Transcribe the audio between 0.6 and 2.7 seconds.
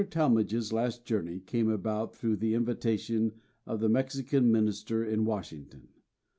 last journey came about through the